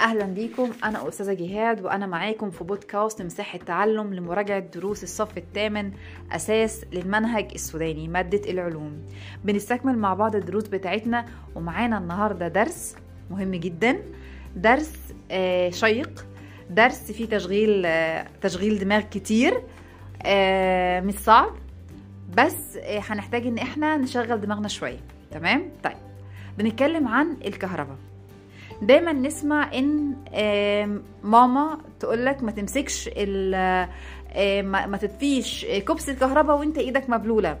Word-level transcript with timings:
أهلا 0.00 0.24
بيكم. 0.24 0.70
أنا 0.84 1.08
أستاذة 1.08 1.32
جهاد 1.32 1.80
وأنا 1.80 2.06
معاكم 2.06 2.50
في 2.50 2.64
بودكاست 2.64 3.22
مساحة 3.22 3.58
تعلم 3.58 4.14
لمراجعة 4.14 4.58
دروس 4.58 5.02
الصف 5.02 5.38
الثامن 5.38 5.92
أساس 6.32 6.84
للمنهج 6.92 7.50
السوداني 7.54 8.08
مادة 8.08 8.50
العلوم. 8.50 9.02
بنستكمل 9.44 9.98
مع 9.98 10.14
بعض 10.14 10.36
الدروس 10.36 10.68
بتاعتنا 10.68 11.26
ومعانا 11.54 11.98
النهارده 11.98 12.48
درس 12.48 12.96
مهم 13.30 13.54
جدا. 13.54 13.98
درس 14.56 14.92
آه، 15.30 15.70
شيق. 15.70 16.26
درس 16.70 17.12
فيه 17.12 17.26
تشغيل 17.26 17.82
آه، 17.86 18.26
تشغيل 18.40 18.78
دماغ 18.78 19.00
كتير 19.00 19.62
آه، 20.22 21.00
مش 21.00 21.14
صعب. 21.14 21.50
بس 22.36 22.76
هنحتاج 22.86 23.46
إن 23.46 23.58
إحنا 23.58 23.96
نشغل 23.96 24.40
دماغنا 24.40 24.68
شوية. 24.68 25.00
تمام؟ 25.30 25.70
طيب. 25.84 25.96
بنتكلم 26.58 27.08
عن 27.08 27.36
الكهرباء. 27.44 27.96
دايما 28.82 29.12
نسمع 29.12 29.70
إن 29.74 30.14
ماما 31.22 31.78
تقولك 32.00 32.42
ما 32.42 32.50
تمسكش 32.50 33.10
ما 34.64 34.98
تطفيش 35.02 35.66
كبس 35.66 36.08
الكهرباء 36.08 36.58
وإنت 36.58 36.78
إيدك 36.78 37.10
مبلولة. 37.10 37.58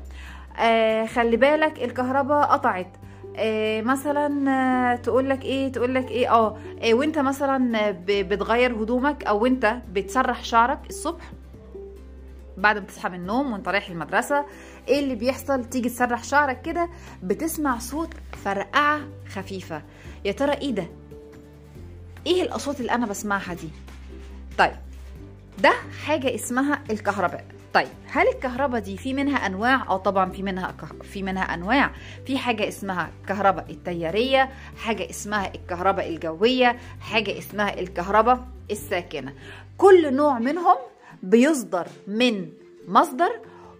آه، 0.58 1.06
خلي 1.06 1.36
بالك 1.36 1.82
الكهرباء 1.84 2.46
قطعت. 2.46 2.96
آه، 3.36 3.80
مثلا 3.80 4.50
آه، 4.92 4.96
تقولك 4.96 5.44
إيه 5.44 5.72
تقولك 5.72 6.10
إيه 6.10 6.32
آه 6.32 6.56
وإنت 6.92 7.18
مثلا 7.18 7.90
بتغير 8.06 8.82
هدومك 8.82 9.24
أو 9.24 9.46
انت 9.46 9.76
بتسرح 9.92 10.44
شعرك 10.44 10.78
الصبح 10.88 11.32
بعد 12.56 12.78
ما 12.78 12.84
تصحى 12.84 13.08
من 13.08 13.14
النوم 13.14 13.52
وإنت 13.52 13.68
رايح 13.68 13.88
المدرسة 13.90 14.44
إيه 14.88 14.98
اللي 15.00 15.14
بيحصل؟ 15.14 15.64
تيجي 15.64 15.88
تسرح 15.88 16.24
شعرك 16.24 16.62
كده 16.62 16.88
بتسمع 17.22 17.78
صوت 17.78 18.10
فرقعة 18.44 19.00
خفيفة. 19.28 19.82
يا 20.24 20.32
ترى 20.32 20.52
إيه 20.52 20.70
ده؟ 20.74 20.86
إيه 22.28 22.42
الأصوات 22.42 22.80
اللي 22.80 22.92
أنا 22.92 23.06
بسمعها 23.06 23.54
دي؟ 23.54 23.68
طيب 24.58 24.76
ده 25.58 25.72
حاجة 26.06 26.34
اسمها 26.34 26.82
الكهرباء. 26.90 27.44
طيب 27.74 27.88
هل 28.10 28.28
الكهرباء 28.28 28.80
دي 28.80 28.96
في 28.96 29.14
منها 29.14 29.46
أنواع؟ 29.46 29.82
آه 29.88 29.96
طبعا 29.96 30.30
في 30.30 30.42
منها 30.42 30.74
في 31.02 31.22
منها 31.22 31.42
أنواع. 31.54 31.90
في 32.26 32.38
حاجة 32.38 32.68
اسمها 32.68 33.10
الكهرباء 33.22 33.70
التيارية 33.70 34.50
حاجة 34.76 35.10
اسمها 35.10 35.54
الكهرباء 35.54 36.08
الجوية 36.08 36.76
حاجة 37.00 37.38
اسمها 37.38 37.80
الكهرباء 37.80 38.48
الساكنة. 38.70 39.34
كل 39.78 40.14
نوع 40.14 40.38
منهم 40.38 40.76
بيصدر 41.22 41.86
من 42.06 42.48
مصدر 42.88 43.30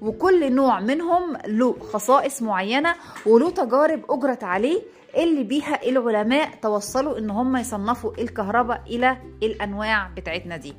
وكل 0.00 0.54
نوع 0.54 0.80
منهم 0.80 1.36
له 1.46 1.76
خصائص 1.92 2.42
معينة 2.42 2.94
وله 3.26 3.50
تجارب 3.50 4.00
أجرت 4.10 4.44
عليه 4.44 4.82
اللي 5.16 5.44
بيها 5.44 5.88
العلماء 5.88 6.50
توصلوا 6.62 7.18
إن 7.18 7.30
هم 7.30 7.56
يصنفوا 7.56 8.12
الكهرباء 8.18 8.82
إلى 8.86 9.16
الأنواع 9.42 10.08
بتاعتنا 10.16 10.56
دي. 10.56 10.74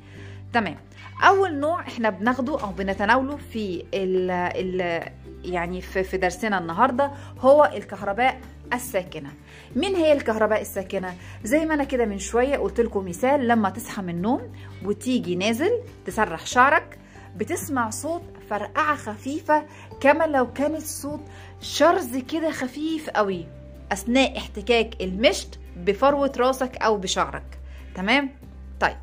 تمام. 0.52 0.76
أول 1.22 1.54
نوع 1.54 1.80
إحنا 1.80 2.10
بناخده 2.10 2.60
أو 2.60 2.70
بنتناوله 2.70 3.36
في 3.36 3.84
ال 3.94 4.30
ال 4.30 5.02
يعني 5.44 5.80
في 5.80 6.02
في 6.02 6.16
درسنا 6.16 6.58
النهارده 6.58 7.10
هو 7.40 7.70
الكهرباء 7.74 8.40
الساكنة. 8.72 9.30
مين 9.76 9.94
هي 9.94 10.12
الكهرباء 10.12 10.60
الساكنة؟ 10.60 11.14
زي 11.44 11.64
ما 11.66 11.74
أنا 11.74 11.84
كده 11.84 12.04
من 12.04 12.18
شوية 12.18 12.56
قلت 12.56 12.80
لكم 12.80 13.08
مثال 13.08 13.48
لما 13.48 13.70
تصحى 13.70 14.02
من 14.02 14.08
النوم 14.08 14.52
وتيجي 14.84 15.36
نازل 15.36 15.70
تسرح 16.06 16.46
شعرك 16.46 16.98
بتسمع 17.36 17.90
صوت 17.90 18.22
فرقعة 18.50 18.96
خفيفة 18.96 19.64
كما 20.00 20.24
لو 20.26 20.52
كانت 20.52 20.82
صوت 20.82 21.20
شرز 21.60 22.16
كده 22.16 22.50
خفيف 22.50 23.10
قوي. 23.10 23.46
أثناء 23.92 24.38
احتكاك 24.38 25.02
المشط 25.02 25.58
بفروة 25.76 26.32
راسك 26.36 26.76
أو 26.76 26.96
بشعرك. 26.96 27.58
تمام؟ 27.94 28.30
طيب. 28.80 28.96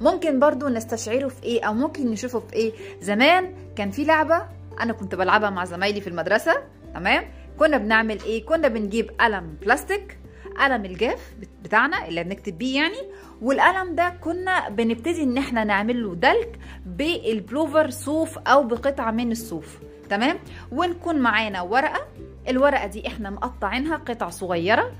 ممكن 0.00 0.40
برضو 0.40 0.68
نستشعره 0.68 1.28
في 1.28 1.42
إيه 1.42 1.64
أو 1.64 1.74
ممكن 1.74 2.10
نشوفه 2.10 2.40
في 2.40 2.52
إيه؟ 2.52 2.72
زمان 3.00 3.54
كان 3.76 3.90
في 3.90 4.04
لعبة 4.04 4.42
أنا 4.80 4.92
كنت 4.92 5.14
بلعبها 5.14 5.50
مع 5.50 5.64
زمايلي 5.64 6.00
في 6.00 6.06
المدرسة. 6.06 6.62
تمام؟ 6.94 7.24
كنا 7.58 7.76
بنعمل 7.78 8.22
إيه؟ 8.22 8.44
كنا 8.46 8.68
بنجيب 8.68 9.10
قلم 9.20 9.56
بلاستيك 9.62 10.18
قلم 10.58 10.84
الجاف 10.84 11.34
بتاعنا 11.64 12.08
اللي 12.08 12.24
بنكتب 12.24 12.58
بيه 12.58 12.76
يعني 12.80 12.96
والقلم 13.42 13.94
ده 13.94 14.08
كنا 14.08 14.68
بنبتدي 14.68 15.22
إن 15.22 15.38
إحنا 15.38 15.64
نعمل 15.64 16.02
له 16.02 16.14
دلك 16.14 16.58
بالبلوفر 16.86 17.90
صوف 17.90 18.38
أو 18.38 18.62
بقطعة 18.62 19.10
من 19.10 19.32
الصوف. 19.32 19.78
تمام؟ 20.10 20.38
ونكون 20.72 21.16
معانا 21.18 21.62
ورقة 21.62 22.06
الورقة 22.50 22.86
دي 22.86 23.06
إحنا 23.06 23.30
مقطعينها 23.30 23.96
قطع 23.96 24.28
صغيرة 24.28 24.90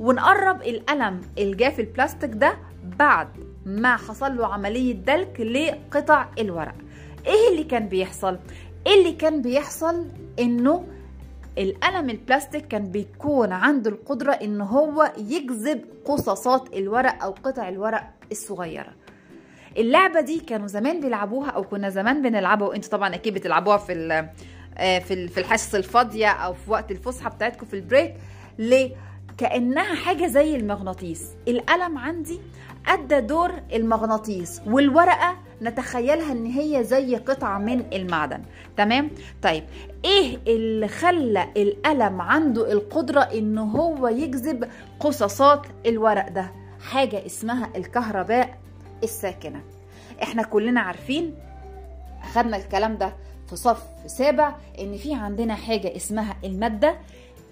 ونقرب 0.00 0.62
القلم 0.62 1.20
الجاف 1.38 1.80
البلاستيك 1.80 2.30
ده 2.34 2.54
بعد 2.98 3.28
ما 3.66 3.96
حصل 3.96 4.36
له 4.36 4.46
عملية 4.46 4.92
دلك 4.94 5.40
لقطع 5.40 6.26
الورق. 6.38 6.74
إيه 7.26 7.50
اللي 7.52 7.64
كان 7.64 7.88
بيحصل؟ 7.88 8.38
اللي 8.86 9.12
كان 9.12 9.42
بيحصل؟ 9.42 10.06
إنه 10.38 10.84
القلم 11.58 12.10
البلاستيك 12.10 12.68
كان 12.68 12.84
بيكون 12.90 13.52
عنده 13.52 13.90
القدرة 13.90 14.32
إن 14.32 14.60
هو 14.60 15.12
يجذب 15.18 15.84
قصاصات 16.04 16.76
الورق 16.76 17.24
أو 17.24 17.30
قطع 17.44 17.68
الورق 17.68 18.10
الصغيرة. 18.32 18.92
اللعبة 19.78 20.20
دي 20.20 20.40
كانوا 20.40 20.66
زمان 20.66 21.00
بيلعبوها 21.00 21.50
أو 21.50 21.62
كنا 21.64 21.88
زمان 21.90 22.22
بنلعبها 22.22 22.68
وأنتوا 22.68 22.90
طبعا 22.90 23.14
أكيد 23.14 23.34
بتلعبوها 23.34 23.76
في 23.76 23.92
في 24.78 25.14
ال- 25.14 25.28
في 25.28 25.40
الحصص 25.40 25.74
الفاضية 25.74 26.26
أو 26.28 26.52
في 26.54 26.70
وقت 26.70 26.90
الفسحة 26.90 27.30
بتاعتكم 27.30 27.66
في 27.66 27.74
البريك 27.76 28.14
ليه 28.58 28.90
كأنها 29.38 29.94
حاجة 29.94 30.26
زي 30.26 30.56
المغناطيس. 30.56 31.30
القلم 31.48 31.98
عندي 31.98 32.40
أدى 32.86 33.20
دور 33.20 33.52
المغناطيس 33.72 34.60
والورقة 34.66 35.36
نتخيلها 35.62 36.32
إن 36.32 36.46
هي 36.46 36.84
زي 36.84 37.16
قطعة 37.16 37.58
من 37.58 37.84
المعدن. 37.92 38.42
تمام؟ 38.76 39.10
طيب 39.42 39.64
إيه 40.04 40.38
اللي 40.46 40.88
خلى 40.88 41.48
القلم 41.56 42.20
عنده 42.20 42.72
القدرة 42.72 43.20
إن 43.20 43.58
هو 43.58 44.08
يجذب 44.08 44.68
قصاصات 45.00 45.66
الورق 45.86 46.28
ده؟ 46.28 46.50
حاجة 46.90 47.26
اسمها 47.26 47.70
الكهرباء 47.76 48.58
الساكنة. 49.02 49.60
إحنا 50.22 50.42
كلنا 50.42 50.80
عارفين 50.80 51.34
خدنا 52.34 52.56
الكلام 52.56 52.96
ده 52.96 53.12
في 53.48 53.56
صف 53.56 53.82
سابع 54.06 54.54
إن 54.80 54.96
في 54.96 55.14
عندنا 55.14 55.54
حاجة 55.54 55.96
اسمها 55.96 56.36
المادة. 56.44 56.94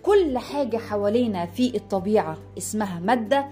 كل 0.03 0.39
حاجة 0.39 0.77
حوالينا 0.77 1.47
في 1.47 1.77
الطبيعة 1.77 2.37
اسمها 2.59 3.01
مادة. 3.01 3.47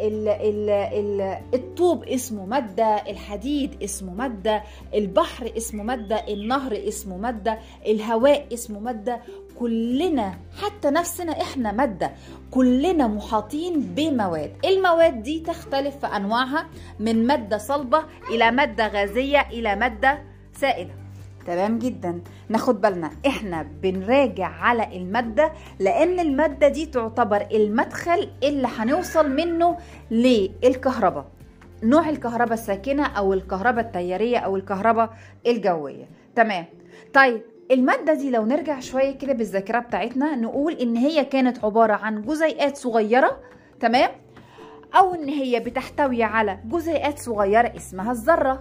ال 0.00 0.28
ال 0.28 0.70
ال 0.70 1.38
الطوب 1.54 2.04
اسمه 2.04 2.46
مادة 2.46 2.84
الحديد 2.84 3.82
اسمه 3.82 4.14
مادة 4.14 4.62
البحر 4.94 5.52
اسمه 5.56 5.82
مادة 5.84 6.16
النهر 6.16 6.80
اسمه 6.88 7.16
مادة 7.16 7.58
الهواء 7.86 8.46
اسمه 8.54 8.80
مادة. 8.80 9.20
كلنا 9.58 10.38
حتى 10.62 10.90
نفسنا 10.90 11.32
إحنا 11.42 11.72
مادة. 11.72 12.12
كلنا 12.50 13.06
محاطين 13.06 13.80
بمواد. 13.80 14.52
المواد 14.64 15.22
دي 15.22 15.40
تختلف 15.40 15.96
في 15.96 16.06
أنواعها 16.06 16.66
من 17.00 17.26
مادة 17.26 17.58
صلبة 17.58 18.02
إلى 18.30 18.50
مادة 18.50 18.88
غازية 18.88 19.40
إلى 19.40 19.76
مادة 19.76 20.18
سائلة. 20.54 20.90
تمام 21.48 21.78
جدا. 21.78 22.20
ناخد 22.48 22.80
بالنا 22.80 23.10
إحنا 23.26 23.66
بنراجع 23.82 24.46
على 24.46 24.96
المادة 24.96 25.52
لأن 25.80 26.20
المادة 26.20 26.68
دي 26.68 26.86
تعتبر 26.86 27.46
المدخل 27.52 28.30
اللي 28.42 28.68
هنوصل 28.78 29.30
منه 29.30 29.76
للكهرباء. 30.10 31.26
نوع 31.82 32.08
الكهرباء 32.08 32.52
الساكنة 32.54 33.06
أو 33.06 33.32
الكهرباء 33.32 33.84
التيارية 33.84 34.38
أو 34.38 34.56
الكهرباء 34.56 35.10
الجوية. 35.46 36.08
تمام. 36.36 36.64
طيب 37.14 37.42
المادة 37.70 38.14
دي 38.14 38.30
لو 38.30 38.44
نرجع 38.46 38.80
شوية 38.80 39.18
كده 39.18 39.32
بالذاكرة 39.32 39.78
بتاعتنا 39.78 40.36
نقول 40.36 40.72
إن 40.72 40.96
هي 40.96 41.24
كانت 41.24 41.64
عبارة 41.64 41.92
عن 41.92 42.22
جزيئات 42.22 42.76
صغيرة 42.76 43.38
تمام؟ 43.80 44.10
أو 44.94 45.14
إن 45.14 45.28
هي 45.28 45.60
بتحتوي 45.60 46.22
على 46.22 46.58
جزيئات 46.64 47.18
صغيرة 47.18 47.72
اسمها 47.76 48.12
الذرة 48.12 48.60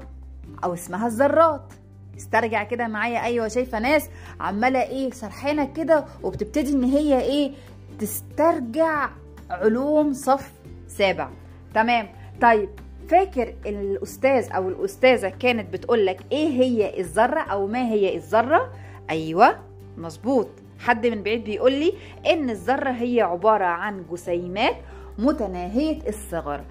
أو 0.64 0.74
اسمها 0.74 1.08
الذرات. 1.08 1.74
استرجع 2.18 2.64
كده 2.64 2.88
معايا. 2.88 3.24
أيوه 3.24 3.48
شايفة 3.48 3.80
ناس 3.80 4.10
عمالة 4.40 4.82
إيه 4.82 5.12
سرحانة 5.12 5.74
كده 5.74 6.06
وبتبتدي 6.24 6.74
إن 6.74 6.84
هي 6.84 7.22
إيه 7.22 7.52
تسترجع 8.00 9.10
علوم 9.50 10.14
صف 10.14 10.52
سابع. 10.88 11.30
تمام. 11.74 12.08
طيب 12.42 12.70
فاكر 13.10 13.54
الأستاذ 13.66 14.52
أو 14.52 14.70
الأستاذة 14.70 15.30
كانت 15.30 15.74
بتقولك 15.74 16.22
إيه 16.32 16.50
هي 16.50 17.00
الذرة 17.00 17.40
أو 17.40 17.68
ما 17.68 17.88
هي 17.88 18.16
الذرة؟ 18.16 18.74
أيوه 19.10 19.60
مظبوط. 19.98 20.48
حد 20.80 21.06
من 21.08 21.24
بعيد 21.24 21.44
بيقول 21.44 21.72
لي 21.74 21.94
إن 22.32 22.50
الذرة 22.50 22.90
هي 22.92 23.22
عبارة 23.22 23.66
عن 23.66 24.04
جسيمات 24.12 24.76
متناهية 25.20 26.00
الصغر. 26.08 26.62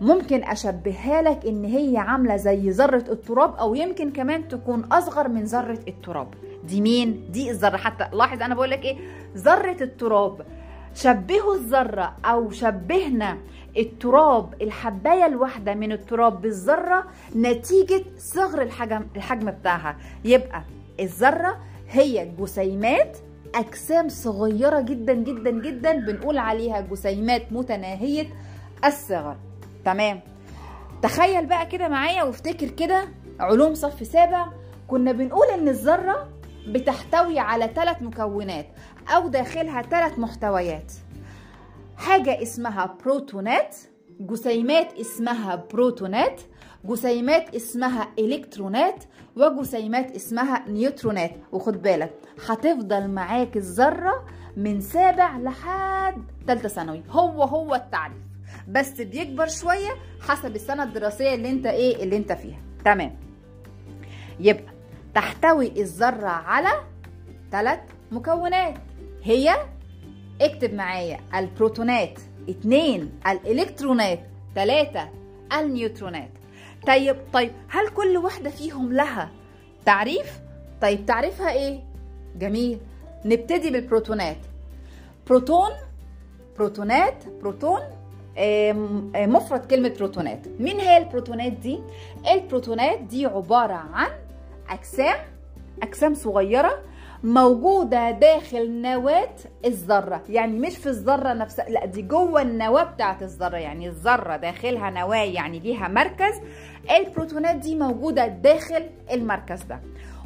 ممكن 0.00 0.44
أشبهها 0.44 1.22
لك 1.22 1.46
إن 1.46 1.64
هي 1.64 1.96
عاملة 1.96 2.36
زي 2.36 2.70
ذرة 2.70 3.04
التراب 3.10 3.54
أو 3.54 3.74
يمكن 3.74 4.12
كمان 4.12 4.48
تكون 4.48 4.84
أصغر 4.84 5.28
من 5.28 5.44
ذرة 5.44 5.78
التراب. 5.88 6.34
دي 6.64 6.80
مين؟ 6.80 7.28
دي 7.30 7.50
الذرة. 7.50 7.76
حتى 7.76 8.16
لاحظ 8.16 8.42
أنا 8.42 8.54
بقول 8.54 8.70
لك 8.70 8.84
إيه؟ 8.84 8.96
ذرة 9.36 9.76
التراب. 9.80 10.46
شبهوا 10.94 11.54
الذرة 11.54 12.16
أو 12.24 12.50
شبهنا 12.50 13.38
التراب 13.76 14.62
الحباية 14.62 15.26
الواحدة 15.26 15.74
من 15.74 15.92
التراب 15.92 16.42
بالذرة 16.42 17.04
نتيجة 17.36 18.04
صغر 18.18 18.62
الحجم 18.62 19.06
الحجم 19.16 19.50
بتاعها. 19.50 19.96
يبقى 20.24 20.62
الذرة 21.00 21.56
هي 21.90 22.30
جسيمات 22.38 23.18
أجسام 23.54 24.08
صغيرة 24.08 24.80
جدا 24.80 25.14
جدا 25.14 25.50
جدا 25.50 25.92
بنقول 25.92 26.38
عليها 26.38 26.80
جسيمات 26.80 27.52
متناهية 27.52 28.26
الصغر. 28.84 29.36
تمام. 29.86 30.20
تخيل 31.02 31.46
بقى 31.46 31.66
كده 31.66 31.88
معايا 31.88 32.22
وافتكر 32.22 32.68
كده 32.68 33.08
علوم 33.40 33.74
صف 33.74 34.06
سابع. 34.06 34.46
كنا 34.88 35.12
بنقول 35.12 35.46
إن 35.46 35.68
الذرة 35.68 36.28
بتحتوي 36.68 37.38
على 37.38 37.70
ثلاث 37.74 38.02
مكونات 38.02 38.66
أو 39.08 39.28
داخلها 39.28 39.82
ثلاث 39.82 40.18
محتويات. 40.18 40.92
حاجة 41.96 42.42
اسمها 42.42 42.96
بروتونات 43.04 43.76
جسيمات 44.20 44.92
اسمها 45.00 45.64
بروتونات 45.72 46.40
جسيمات 46.84 47.54
اسمها 47.54 48.08
إلكترونات 48.18 49.04
وجسيمات 49.36 50.10
اسمها 50.16 50.68
نيوترونات. 50.68 51.32
وخد 51.52 51.82
بالك 51.82 52.12
هتفضل 52.48 53.08
معاك 53.10 53.56
الذرة 53.56 54.24
من 54.56 54.80
سابع 54.80 55.38
لحد 55.38 56.22
تالتة 56.46 56.68
ثانوي. 56.68 57.02
هو 57.10 57.42
هو 57.42 57.74
التعريف. 57.74 58.16
بس 58.68 59.00
بيكبر 59.00 59.48
شوية 59.48 59.90
حسب 60.20 60.56
السنة 60.56 60.82
الدراسية 60.82 61.34
اللي 61.34 61.50
انت 61.50 61.66
إيه 61.66 62.02
اللي 62.02 62.16
انت 62.16 62.32
فيها. 62.32 62.60
تمام. 62.84 63.16
يبقى 64.40 64.72
تحتوي 65.14 65.66
الذرة 65.80 66.28
على 66.28 66.68
ثلاث 67.52 67.80
مكونات. 68.12 68.74
هي 69.22 69.56
اكتب 70.40 70.74
معايا 70.74 71.20
البروتونات 71.34 72.18
اتنين 72.48 73.12
الالكترونات 73.26 74.20
تلاتة 74.54 75.08
النيوترونات. 75.52 76.30
طيب 76.86 77.16
طيب 77.32 77.52
هل 77.68 77.88
كل 77.88 78.16
واحدة 78.16 78.50
فيهم 78.50 78.92
لها 78.92 79.30
تعريف؟ 79.86 80.40
طيب 80.82 81.06
تعريفها 81.06 81.52
إيه؟ 81.52 81.80
جميل. 82.38 82.78
نبتدي 83.24 83.70
بالبروتونات. 83.70 84.36
بروتون 85.26 85.70
بروتونات 86.56 87.24
بروتون 87.42 87.80
مفرد 89.14 89.66
كلمة 89.66 89.88
بروتونات. 89.88 90.46
مين 90.60 90.80
هي 90.80 90.96
البروتونات 90.98 91.52
دي؟ 91.52 91.80
البروتونات 92.32 93.00
دي 93.00 93.26
عبارة 93.26 93.72
عن 93.72 94.08
أجسام 94.70 95.16
أجسام 95.82 96.14
صغيرة 96.14 96.82
موجودة 97.24 98.10
داخل 98.10 98.82
نواة 98.82 99.36
الذرة. 99.64 100.22
يعني 100.28 100.58
مش 100.58 100.76
في 100.76 100.86
الذرة 100.86 101.32
نفسها 101.32 101.64
لا 101.68 101.84
دي 101.84 102.02
جوه 102.02 102.42
النواة 102.42 102.82
بتاعت 102.84 103.22
الذرة. 103.22 103.56
يعني 103.56 103.88
الذرة 103.88 104.36
داخلها 104.36 104.90
نواة 104.90 105.24
يعني 105.24 105.58
ليها 105.58 105.88
مركز. 105.88 106.34
البروتونات 106.96 107.56
دي 107.56 107.74
موجودة 107.74 108.26
داخل 108.26 108.86
المركز 109.12 109.62
ده. 109.62 109.80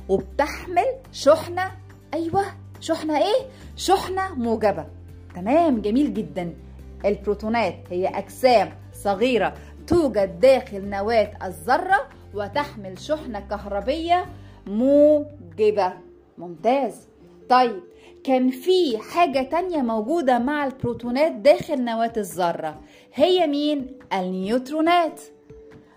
وبتحمل 0.08 0.86
شحنة 1.12 1.70
أيوة 2.14 2.44
شحنة 2.80 3.18
إيه؟ 3.18 3.46
شحنة 3.76 4.34
موجبة. 4.34 4.86
تمام 5.34 5.80
جميل 5.80 6.14
جدا. 6.14 6.54
البروتونات 7.04 7.74
هي 7.90 8.08
أجسام 8.08 8.72
صغيرة 8.92 9.54
توجد 9.86 10.40
داخل 10.40 10.84
نواة 10.90 11.30
الذرة 11.44 12.08
وتحمل 12.34 12.98
شحنة 12.98 13.40
كهربية 13.40 14.26
موجبة 14.66 15.92
ممتاز 16.38 17.08
طيب 17.48 17.80
كان 18.24 18.50
في 18.50 18.98
حاجة 18.98 19.42
تانية 19.42 19.82
موجودة 19.82 20.38
مع 20.38 20.66
البروتونات 20.66 21.32
داخل 21.32 21.84
نواة 21.84 22.12
الذرة 22.16 22.80
هي 23.14 23.46
مين؟ 23.46 23.86
النيوترونات 24.12 25.20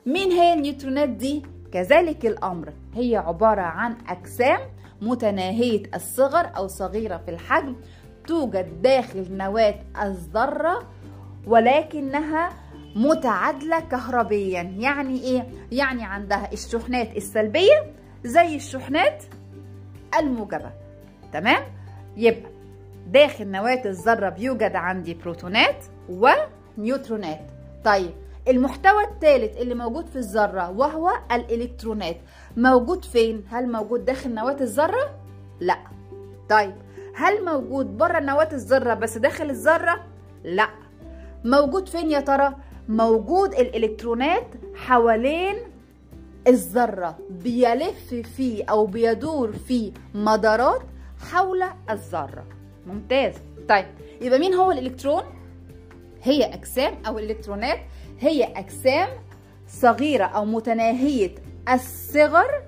مين 0.06 0.32
هي 0.32 0.54
النيوترونات 0.54 1.10
دي؟ 1.10 1.44
كذلك 1.72 2.26
الأمر 2.26 2.74
هي 2.96 3.16
عبارة 3.18 3.62
عن 3.62 3.98
أجسام 4.08 4.60
متناهية 5.02 5.84
الصغر 5.96 6.52
أو 6.58 6.68
صغيرة 6.68 7.18
في 7.18 7.32
الحجم 7.32 7.76
توجد 8.28 8.82
داخل 8.82 9.38
نواة 9.38 9.76
الذرة 10.04 10.88
ولكنها 11.48 12.50
متعادلة 12.96 13.80
كهربيا 13.80 14.62
يعني 14.62 15.22
إيه؟ 15.22 15.48
يعني 15.72 16.04
عندها 16.04 16.50
الشحنات 16.54 17.18
السلبية 17.18 17.94
زي 18.24 18.56
الشحنات 18.56 19.24
الموجبة 20.20 20.72
تمام؟ 21.34 21.64
يبقى 22.18 22.52
داخل 23.08 23.48
نواة 23.52 23.82
الذرة 23.86 24.30
بيوجد 24.30 24.76
عندي 24.76 25.14
بروتونات 25.14 25.86
ونيوترونات 26.10 27.42
طيب 27.86 28.12
المحتوى 28.48 29.04
الثالث 29.04 29.58
اللي 29.58 29.76
موجود 29.76 30.08
في 30.08 30.16
الذرة 30.16 30.70
وهو 30.70 31.12
الإلكترونات 31.32 32.18
موجود 32.58 33.06
فين؟ 33.06 33.44
هل 33.52 33.72
موجود 33.72 34.06
داخل 34.06 34.34
نواة 34.34 34.58
الذرة؟ 34.62 35.16
لا 35.60 35.78
طيب 36.50 36.74
هل 37.16 37.46
موجود 37.46 37.98
بره 37.98 38.20
نواة 38.20 38.50
الذرة 38.54 38.94
بس 38.94 39.18
داخل 39.18 39.50
الذرة؟ 39.50 40.04
لا 40.44 40.70
موجود 41.46 41.90
فين 41.90 42.12
يا 42.12 42.20
ترى؟ 42.20 42.56
موجود 42.90 43.54
الإلكترونات 43.54 44.48
حوالين 44.76 45.56
الذرة 46.48 47.18
بيلف 47.30 48.14
فيه 48.14 48.66
أو 48.70 48.86
بيدور 48.86 49.52
في 49.52 49.92
مدارات 50.14 50.82
حول 51.32 51.64
الذرة 51.90 52.46
ممتاز 52.88 53.34
طيب 53.70 53.86
يبقى 54.22 54.40
مين 54.40 54.54
هو 54.54 54.72
الإلكترون؟ 54.72 55.24
هي 56.24 56.54
أجسام 56.54 56.94
أو 57.08 57.20
الإلكترونات 57.20 57.80
هي 58.20 58.44
أجسام 58.44 59.08
صغيرة 59.68 60.26
أو 60.26 60.46
متناهية 60.46 61.36
الصغر 61.74 62.62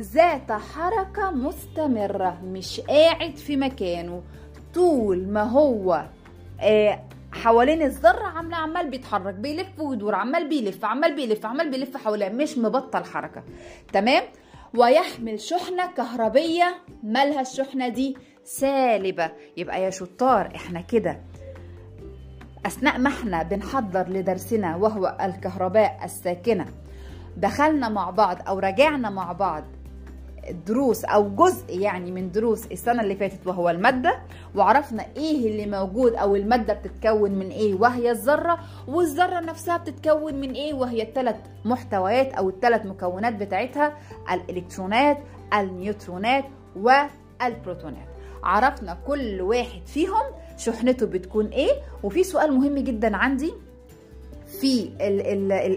ذات 0.00 0.52
حركة 0.52 1.30
مستمرة 1.30 2.38
مش 2.44 2.80
قاعد 2.80 3.36
في 3.36 3.56
مكانه. 3.56 4.22
طول 4.74 5.28
ما 5.28 5.42
هو 5.42 6.06
آه 6.60 7.02
حوالين 7.32 7.82
الذرة 7.82 8.24
عمال 8.24 8.54
عمال 8.54 8.90
بيتحرك 8.90 9.34
بيلف 9.34 9.80
ويدور 9.80 10.14
عمال 10.14 10.48
بيلف 10.48 10.84
عمال 10.84 11.16
بيلف 11.16 11.46
عمال 11.46 11.70
بيلف 11.70 11.96
حواليه 11.96 12.28
مش 12.28 12.58
مبطل 12.58 13.04
حركة. 13.04 13.42
تمام؟ 13.92 14.22
ويحمل 14.74 15.40
شحنة 15.40 15.86
كهربية. 15.92 16.74
مالها 17.02 17.40
الشحنة 17.40 17.88
دي؟ 17.88 18.16
سالبة. 18.44 19.30
يبقى 19.56 19.82
يا 19.82 19.90
شطار 19.90 20.52
إحنا 20.56 20.80
كده 20.80 21.20
أثناء 22.66 22.98
ما 22.98 23.08
إحنا 23.08 23.42
بنحضر 23.42 24.08
لدرسنا 24.08 24.76
وهو 24.76 25.16
الكهرباء 25.22 26.00
الساكنة 26.04 26.66
دخلنا 27.36 27.88
مع 27.88 28.10
بعض 28.10 28.38
أو 28.48 28.58
راجعنا 28.58 29.10
مع 29.10 29.32
بعض 29.32 29.64
دروس 30.66 31.04
أو 31.04 31.28
جزء 31.30 31.64
يعني 31.78 32.10
من 32.10 32.30
دروس 32.30 32.66
السنة 32.66 33.02
اللي 33.02 33.16
فاتت 33.16 33.46
وهو 33.46 33.70
المادة 33.70 34.18
وعرفنا 34.54 35.06
إيه 35.16 35.50
اللي 35.50 35.66
موجود 35.66 36.14
أو 36.14 36.36
المادة 36.36 36.74
بتتكون 36.74 37.30
من 37.30 37.48
إيه 37.48 37.74
وهي 37.74 38.10
الذرة 38.10 38.58
والذرة 38.88 39.40
نفسها 39.40 39.76
بتتكون 39.76 40.34
من 40.34 40.52
إيه 40.52 40.74
وهي 40.74 41.02
الثلاث 41.02 41.36
محتويات 41.64 42.32
أو 42.32 42.48
الثلاث 42.48 42.86
مكونات 42.86 43.34
بتاعتها 43.34 43.96
الإلكترونات 44.32 45.18
النيوترونات 45.54 46.44
والبروتونات. 46.76 48.06
عرفنا 48.44 48.98
كل 49.06 49.40
واحد 49.42 49.86
فيهم 49.86 50.22
شحنته 50.56 51.06
بتكون 51.06 51.46
إيه. 51.46 51.70
وفي 52.02 52.24
سؤال 52.24 52.52
مهم 52.52 52.74
جدا 52.78 53.16
عندي 53.16 53.52
في 54.60 54.90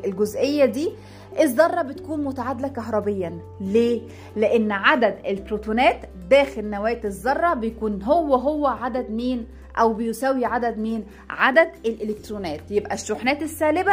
الجزئية 0.06 0.66
دي 0.66 0.92
الذرة 1.39 1.81
بتكون 1.81 2.24
متعادلة 2.24 2.67
كهربيا 2.67 3.39
ليه؟ 3.62 4.01
لأن 4.36 4.71
عدد 4.71 5.15
البروتونات 5.27 6.00
داخل 6.29 6.65
نواة 6.65 7.00
الذرة 7.05 7.53
بيكون 7.53 8.03
هو 8.03 8.36
هو 8.36 8.67
عدد 8.67 9.12
مين؟ 9.12 9.48
أو 9.79 9.93
بيساوي 9.93 10.45
عدد 10.45 10.77
مين؟ 10.77 11.05
عدد 11.29 11.69
الإلكترونات 11.86 12.71
يبقى 12.71 12.93
الشحنات 12.93 13.41
السالبة 13.41 13.91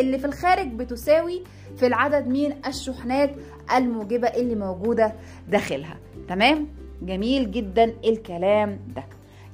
اللي 0.00 0.18
في 0.18 0.24
الخارج 0.26 0.68
بتساوي 0.68 1.42
في 1.76 1.86
العدد 1.86 2.26
مين؟ 2.28 2.54
الشحنات 2.66 3.30
الموجبة 3.76 4.28
اللي 4.28 4.54
موجودة 4.54 5.12
داخلها 5.48 5.96
تمام؟ 6.28 6.68
جميل 7.02 7.50
جدا 7.50 7.94
الكلام 8.04 8.78
ده 8.96 9.04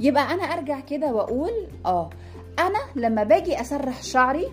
يبقى 0.01 0.35
أنا 0.35 0.43
أرجع 0.43 0.81
كده 0.81 1.13
وأقول 1.15 1.51
آه 1.87 2.11
أنا 2.59 2.79
لما 3.07 3.23
باجي 3.25 3.61
أسرح 3.61 4.03
شعري 4.03 4.47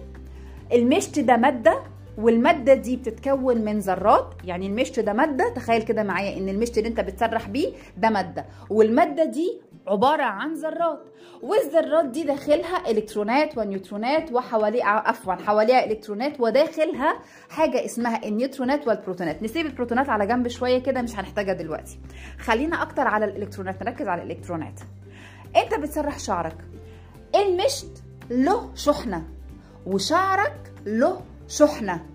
المشط 0.74 1.20
ده 1.20 1.38
مادة 1.38 1.80
والمادة 2.18 2.74
دي 2.74 2.96
بتتكون 2.98 3.58
من 3.66 3.80
ذرات 3.80 4.34
يعني 4.46 4.68
المشط 4.68 5.00
ده 5.00 5.14
مادة 5.14 5.50
تخيل 5.50 5.82
كده 5.82 6.04
معايا 6.04 6.38
إن 6.38 6.50
المشط 6.50 6.78
اللي 6.78 6.90
أنت 6.90 7.00
بتسرح 7.00 7.50
بيه 7.50 7.74
ده 7.98 8.10
مادة. 8.10 8.46
والمادة 8.70 9.26
دي 9.26 9.62
عبارة 9.88 10.24
عن 10.24 10.54
ذرات 10.54 11.00
والذرات 11.42 12.06
دي 12.06 12.24
داخلها 12.24 12.92
إلكترونات 12.92 13.58
ونيوترونات 13.58 14.32
وحواليها 14.32 14.86
عفوا 14.86 15.34
حواليها 15.34 15.86
إلكترونات 15.86 16.40
وداخلها 16.40 17.20
حاجة 17.50 17.86
اسمها 17.86 18.28
النيوترونات 18.28 18.88
والبروتونات. 18.88 19.44
نسيب 19.44 19.66
البروتونات 19.66 20.10
على 20.10 20.28
جنب 20.28 20.48
شوية 20.48 20.78
كده 20.84 21.02
مش 21.02 21.16
هنحتاجها 21.20 21.54
دلوقتي. 21.54 22.00
خلينا 22.40 22.82
أكتر 22.82 23.08
على 23.08 23.26
الإلكترونات 23.26 23.84
نركز 23.84 24.08
على 24.08 24.24
الإلكترونات. 24.24 24.80
أنت 25.56 25.74
بتسرح 25.80 26.20
شعرك. 26.20 26.58
المشط 27.36 28.04
له 28.30 28.72
شحنة 28.76 29.24
وشعرك 29.86 30.72
له 30.86 31.22
شحنة. 31.48 32.06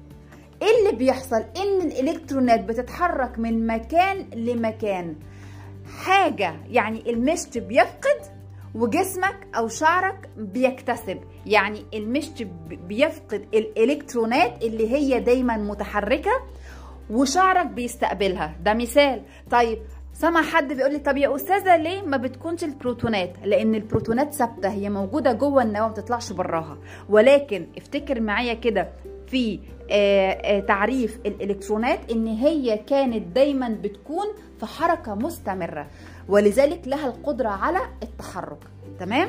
إيه 0.62 0.68
اللي 0.88 0.98
بيحصل؟ 0.98 1.36
إن 1.56 1.80
الإلكترونات 1.86 2.64
بتتحرك 2.64 3.38
من 3.38 3.66
مكان 3.66 4.26
لمكان. 4.34 5.16
حاجة 6.04 6.54
يعني 6.70 7.10
المشط 7.10 7.58
بيفقد 7.58 8.20
وجسمك 8.74 9.46
أو 9.56 9.68
شعرك 9.68 10.28
بيكتسب. 10.36 11.18
يعني 11.46 11.84
المشط 11.94 12.42
بيفقد 12.88 13.46
الإلكترونات 13.54 14.64
اللي 14.64 14.90
هي 14.92 15.20
دايما 15.20 15.56
متحركة 15.56 16.30
وشعرك 17.10 17.66
بيستقبلها. 17.66 18.54
ده 18.64 18.74
مثال. 18.74 19.22
طيب 19.50 19.78
سمع 20.14 20.42
حد 20.42 20.72
بيقول 20.72 20.92
لي 20.92 20.98
طب 20.98 21.16
يا 21.16 21.36
أستاذة 21.36 21.76
ليه 21.76 22.02
ما 22.02 22.16
بتكونش 22.16 22.64
البروتونات؟ 22.64 23.32
لأن 23.44 23.74
البروتونات 23.74 24.34
ثابتة 24.34 24.68
هي 24.68 24.90
موجودة 24.90 25.32
جوه 25.32 25.62
النواه 25.62 25.86
ما 25.86 25.92
بتطلعش 25.92 26.32
براها. 26.32 26.78
ولكن 27.08 27.66
افتكر 27.76 28.20
معايا 28.20 28.54
كده 28.54 28.88
في 29.32 29.58
آه 29.90 30.30
آه 30.30 30.60
تعريف 30.60 31.18
الإلكترونات 31.26 32.10
إن 32.12 32.26
هي 32.26 32.76
كانت 32.78 33.26
دايما 33.36 33.68
بتكون 33.82 34.26
في 34.60 34.66
حركة 34.66 35.14
مستمرة 35.14 35.86
ولذلك 36.28 36.80
لها 36.88 37.06
القدرة 37.08 37.48
على 37.48 37.78
التحرك 38.02 38.58
تمام 39.00 39.28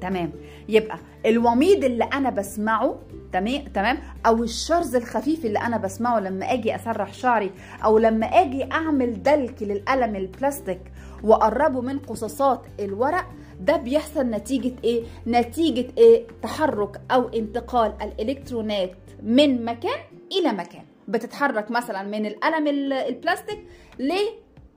تمام 0.00 0.32
يبقى 0.68 0.98
الوميض 1.26 1.84
اللي 1.84 2.04
أنا 2.04 2.30
بسمعه 2.30 2.96
تمام 3.32 3.62
تمام 3.74 3.98
أو 4.26 4.42
الشرز 4.42 4.96
الخفيف 4.96 5.44
اللي 5.46 5.58
أنا 5.58 5.76
بسمعه 5.76 6.20
لما 6.20 6.52
أجي 6.52 6.74
أسرح 6.74 7.14
شعري 7.14 7.50
أو 7.84 7.98
لما 7.98 8.26
أجي 8.26 8.72
أعمل 8.72 9.22
دلك 9.22 9.62
للقلم 9.62 10.16
البلاستيك 10.16 10.80
وأقربه 11.24 11.80
من 11.80 11.98
قصاصات 11.98 12.60
الورق 12.80 13.24
ده 13.60 13.76
بيحصل 13.76 14.26
نتيجة 14.30 14.72
إيه؟ 14.84 15.02
نتيجة 15.26 15.86
إيه؟ 15.98 16.26
تحرك 16.42 17.00
أو 17.10 17.28
انتقال 17.28 17.92
الإلكترونات 18.02 18.90
من 19.22 19.64
مكان 19.64 19.98
إلى 20.32 20.52
مكان. 20.52 20.84
بتتحرك 21.08 21.70
مثلا 21.70 22.02
من 22.02 22.26
القلم 22.26 22.66
البلاستيك 22.66 23.58
ل 23.98 24.12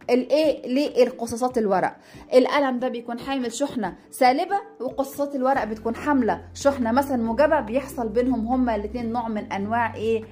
الايه 0.09 0.67
للقصاصات 1.03 1.57
الورق. 1.57 1.95
القلم 2.33 2.79
ده 2.79 2.87
بيكون 2.87 3.19
حامل 3.19 3.51
شحنة 3.51 3.95
سالبة 4.11 4.55
وقصاصات 4.79 5.35
الورق 5.35 5.63
بتكون 5.63 5.95
حاملة 5.95 6.41
شحنة 6.53 6.91
مثلا 6.91 7.17
موجبه 7.23 7.59
بيحصل 7.59 8.09
بينهم 8.09 8.47
هما 8.47 8.75
الاثنين 8.75 9.11
نوع 9.11 9.27
من 9.27 9.51
أنواع 9.51 9.95
إيه 9.95 10.23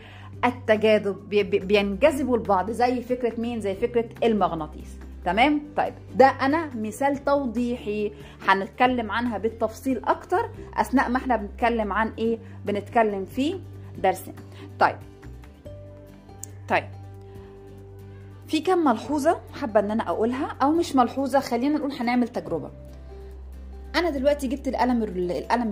التجاذب. 0.45 1.29
بينجذبوا 1.67 2.37
لبعض 2.37 2.71
زي 2.71 3.01
فكرة 3.01 3.41
مين؟ 3.41 3.61
زي 3.61 3.75
فكرة 3.75 4.09
المغناطيس. 4.23 4.97
تمام؟ 5.25 5.61
طيب 5.77 5.93
ده 6.15 6.25
أنا 6.25 6.69
مثال 6.75 7.23
توضيحي. 7.23 8.11
هنتكلم 8.47 9.11
عنها 9.11 9.37
بالتفصيل 9.37 10.01
أكتر 10.05 10.49
أثناء 10.77 11.09
ما 11.09 11.17
إحنا 11.17 11.35
بنتكلم 11.35 11.93
عن 11.93 12.13
إيه 12.17 12.39
بنتكلم 12.65 13.25
في 13.25 13.59
درسنا 14.03 14.33
طيب. 14.79 14.95
طيب. 16.69 16.83
في 18.47 18.59
كم 18.59 18.77
ملحوظة 18.77 19.39
حابة 19.53 19.79
إن 19.79 19.91
أنا 19.91 20.09
أقولها 20.09 20.47
أو 20.61 20.71
مش 20.71 20.95
ملحوظة؟ 20.95 21.39
خلينا 21.39 21.77
نقول 21.77 21.91
هنعمل 21.91 22.27
تجربة. 22.27 22.71
أنا 23.95 24.09
دلوقتي 24.09 24.47
جبت 24.47 24.67
القلم 24.67 25.03
القلم 25.03 25.69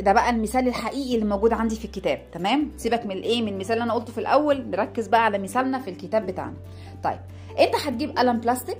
ده 0.00 0.12
بقى 0.12 0.30
المثال 0.30 0.68
الحقيقي 0.68 1.14
اللي 1.14 1.26
موجود 1.26 1.52
عندي 1.52 1.76
في 1.76 1.84
الكتاب 1.84 2.20
تمام؟ 2.32 2.70
سيبك 2.76 3.06
من 3.06 3.12
الإيه 3.12 3.42
من 3.42 3.48
المثال 3.48 3.72
اللي 3.72 3.84
أنا 3.84 3.92
قلته 3.94 4.12
في 4.12 4.18
الأول 4.18 4.70
نركز 4.70 5.08
بقى 5.08 5.24
على 5.24 5.38
مثالنا 5.38 5.78
في 5.78 5.90
الكتاب 5.90 6.26
بتاعنا. 6.26 6.56
طيب. 7.04 7.18
أنت 7.58 7.74
هتجيب 7.86 8.18
قلم 8.18 8.40
بلاستيك 8.40 8.78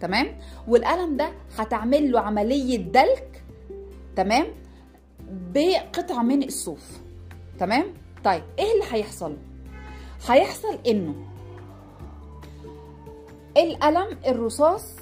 تمام؟ 0.00 0.26
والقلم 0.68 1.16
ده 1.16 1.28
هتعمل 1.58 2.12
له 2.12 2.20
عملية 2.20 2.76
دلك 2.76 3.42
تمام؟ 4.16 4.46
بقطعه 5.30 6.22
من 6.22 6.42
الصوف. 6.42 7.03
تمام؟ 7.58 7.84
طيب 8.24 8.42
إيه 8.58 8.72
اللي 8.72 8.84
هيحصل؟ 8.90 9.36
هيحصل 10.28 10.78
إنه 10.86 11.14
القلم 13.56 14.18
الرصاص 14.26 14.94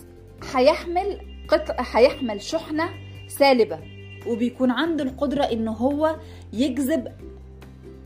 هيحمل 0.54 1.20
قطع 1.48 1.74
هيحمل 1.78 2.42
شحنة 2.42 2.88
سالبة 3.28 3.78
وبيكون 4.26 4.70
عنده 4.70 5.04
القدرة 5.04 5.42
إن 5.44 5.68
هو 5.68 6.16
يجذب 6.52 7.08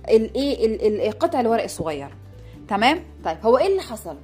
الايه 0.09 1.11
قطع 1.11 1.41
الورق 1.41 1.63
الصغير. 1.63 2.09
تمام؟ 2.69 3.01
طيب 3.25 3.37
هو 3.43 3.59
إيه 3.59 3.67
اللي 3.67 3.83
حصل؟ 3.83 4.17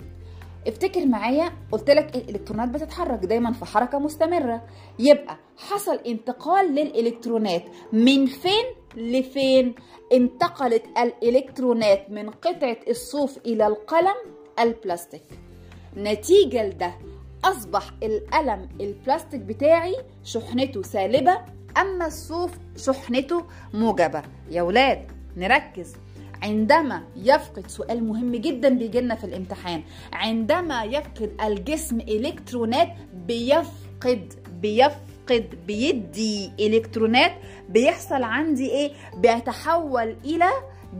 افتكر 0.66 1.06
معايا 1.06 1.52
قلت 1.72 1.90
لك 1.90 2.16
الإلكترونات 2.16 2.68
بتتحرك 2.68 3.18
دايما 3.24 3.52
في 3.52 3.64
حركة 3.64 3.98
مستمرة. 3.98 4.62
يبقى 4.98 5.36
حصل 5.56 5.96
انتقال 6.06 6.74
للإلكترونات. 6.74 7.64
من 7.92 8.26
فين 8.26 8.64
لفين 8.96 9.74
انتقلت 10.12 10.84
الإلكترونات 10.98 12.10
من 12.10 12.30
قطعة 12.30 12.76
الصوف 12.88 13.38
إلى 13.46 13.66
القلم؟ 13.66 14.14
البلاستيك. 14.58 15.24
نتيجة 15.96 16.66
لده 16.66 16.92
أصبح 17.44 17.90
القلم 18.02 18.68
البلاستيك 18.80 19.40
بتاعي 19.40 19.96
شحنته 20.24 20.82
سالبة 20.82 21.38
أما 21.80 22.06
الصوف 22.06 22.50
شحنته 22.76 23.44
موجبة. 23.74 24.22
يا 24.50 24.62
ولاد 24.62 25.12
نركز. 25.36 25.94
عندما 26.42 27.02
يفقد 27.16 27.66
سؤال 27.66 28.04
مهم 28.04 28.32
جدا 28.36 28.68
بيجي 28.68 29.16
في 29.16 29.24
الامتحان. 29.24 29.82
عندما 30.12 30.84
يفقد 30.84 31.30
الجسم 31.44 32.00
إلكترونات 32.00 32.88
بيفقد 33.26 34.32
بيفقد 34.62 35.58
بيدي 35.66 36.52
إلكترونات 36.60 37.32
بيحصل 37.68 38.22
عندي 38.22 38.70
إيه؟ 38.70 38.92
بيتحول 39.16 40.16
إلى 40.24 40.48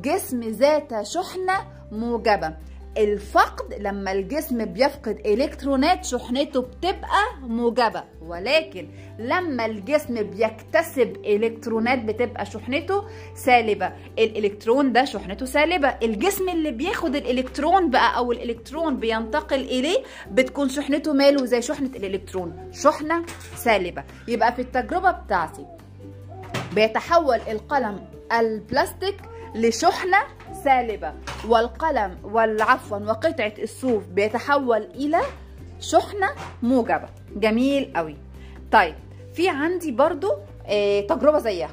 جسم 0.02 0.40
ذات 0.40 1.06
شحنة 1.06 1.54
موجبة. 1.92 2.56
الفقد 2.98 3.74
لما 3.74 4.12
الجسم 4.12 4.64
بيفقد 4.64 5.20
إلكترونات 5.26 6.04
شحنته 6.04 6.60
بتبقى 6.60 7.24
موجبة. 7.40 8.04
ولكن 8.22 8.88
لما 9.18 9.66
الجسم 9.66 10.22
بيكتسب 10.22 11.16
إلكترونات 11.24 11.98
بتبقى 12.04 12.46
شحنته 12.46 13.04
سالبة. 13.34 13.92
الإلكترون 14.18 14.92
ده 14.92 15.04
شحنته 15.04 15.46
سالبة. 15.46 15.88
الجسم 15.88 16.48
اللي 16.48 16.70
بياخد 16.70 17.16
الإلكترون 17.16 17.90
بقى 17.90 18.16
أو 18.16 18.32
الإلكترون 18.32 18.96
بينتقل 18.96 19.60
إليه 19.60 19.98
بتكون 20.30 20.68
شحنته 20.68 21.12
ماله 21.12 21.44
زي 21.46 21.62
شحنة 21.62 21.90
الإلكترون. 21.96 22.70
شحنة 22.72 23.24
سالبة. 23.56 24.04
يبقى 24.28 24.52
في 24.52 24.62
التجربة 24.62 25.10
بتاعتي 25.10 25.66
بيتحول 26.74 27.40
القلم 27.50 28.04
البلاستيك 28.32 29.16
لشحنة 29.54 30.18
سالبه 30.64 31.12
والقلم 31.48 32.18
والعفوا 32.22 32.98
وقطعة 32.98 33.54
الصوف 33.58 34.06
بيتحول 34.06 34.82
إلى 34.82 35.20
شحنة 35.80 36.28
موجبة. 36.62 37.08
جميل 37.36 37.92
قوي 37.96 38.16
طيب 38.72 38.94
في 39.34 39.48
عندي 39.48 39.92
برضو 39.92 40.32
آه 40.66 41.00
تجربة 41.00 41.38
زيها. 41.38 41.70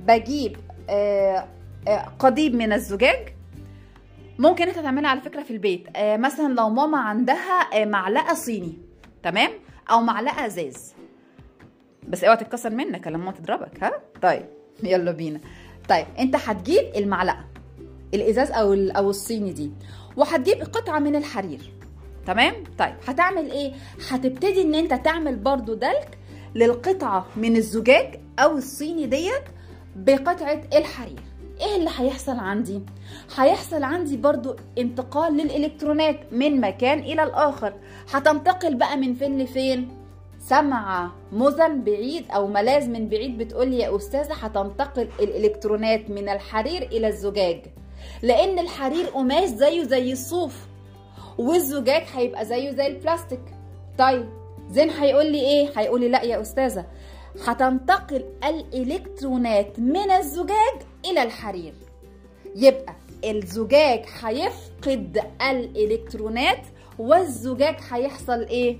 بجيب 0.00 0.56
آه 0.90 1.44
آه 1.88 2.04
قضيب 2.18 2.54
من 2.54 2.72
الزجاج. 2.72 3.34
ممكن 4.38 4.68
أنت 4.68 4.78
تعملها 4.78 5.10
على 5.10 5.20
فكرة 5.20 5.42
في 5.42 5.50
البيت. 5.50 5.86
مثلا 5.98 6.54
لو 6.54 6.68
ماما 6.68 6.98
عندها 6.98 7.84
معلقة 7.84 8.34
صيني 8.34 8.78
تمام؟ 9.22 9.50
أو 9.90 10.00
معلقة 10.00 10.46
أزاز. 10.46 10.94
بس 12.08 12.24
اوعى 12.24 12.36
تتكسر 12.36 12.70
منك 12.70 13.06
لما 13.06 13.32
تضربك 13.32 13.84
ها؟ 13.84 13.92
طيب 14.22 14.46
يلا 14.82 15.12
بينا. 15.12 15.40
طيب 15.88 16.06
أنت 16.18 16.36
هتجيب 16.36 16.84
المعلقة. 16.96 17.44
الإزاز 18.16 18.50
أو 18.50 18.72
أو 18.72 19.10
الصيني 19.10 19.52
دي. 19.52 19.70
وهتجيب 20.16 20.62
قطعة 20.62 20.98
من 20.98 21.16
الحرير. 21.16 21.72
تمام؟ 22.26 22.54
طيب 22.78 22.94
هتعمل 23.06 23.50
إيه؟ 23.50 23.72
هتبتدي 24.10 24.62
إن 24.62 24.74
أنت 24.74 24.94
تعمل 24.94 25.36
برضو 25.36 25.74
دلك 25.74 26.18
للقطعة 26.54 27.26
من 27.36 27.56
الزجاج 27.56 28.20
أو 28.38 28.56
الصيني 28.56 29.06
ديت 29.06 29.42
بقطعة 29.96 30.60
الحرير. 30.76 31.20
إيه 31.60 31.76
اللي 31.76 31.90
هيحصل 31.96 32.36
عندي؟ 32.38 32.80
هيحصل 33.36 33.82
عندي 33.82 34.16
برضو 34.16 34.56
انتقال 34.78 35.36
للإلكترونات 35.36 36.20
من 36.32 36.60
مكان 36.60 36.98
إلى 36.98 37.22
الآخر. 37.22 37.72
هتنتقل 38.12 38.74
بقى 38.74 38.96
من 38.96 39.14
فين 39.14 39.38
لفين؟ 39.42 39.88
سمع 40.40 41.10
مزن 41.32 41.84
بعيد 41.84 42.24
أو 42.30 42.46
ملاذ 42.46 42.88
من 42.88 43.08
بعيد 43.08 43.38
بتقول 43.38 43.68
لي 43.68 43.78
يا 43.78 43.96
أستاذة 43.96 44.32
هتنتقل 44.32 45.08
الإلكترونات 45.20 46.10
من 46.10 46.28
الحرير 46.28 46.82
إلى 46.82 47.08
الزجاج. 47.08 47.62
لأن 48.22 48.58
الحرير 48.58 49.06
قماش 49.06 49.48
زيه 49.48 49.82
زي 49.82 50.12
الصوف 50.12 50.66
والزجاج 51.38 52.02
هيبقى 52.14 52.44
زيه 52.44 52.70
زي 52.70 52.86
البلاستيك. 52.86 53.40
طيب 53.98 54.28
زين 54.70 54.90
هيقول 54.90 55.32
لي 55.32 55.40
إيه؟ 55.40 55.70
هيقول 55.76 56.00
لي 56.00 56.08
لا 56.08 56.22
يا 56.22 56.40
أستاذة 56.40 56.86
هتنتقل 57.46 58.24
الإلكترونات 58.44 59.78
من 59.80 60.10
الزجاج 60.10 60.76
إلى 61.04 61.22
الحرير. 61.22 61.74
يبقى 62.56 62.94
الزجاج 63.24 64.04
هيفقد 64.22 65.24
الإلكترونات 65.50 66.66
والزجاج 66.98 67.76
هيحصل 67.90 68.40
إيه؟ 68.42 68.76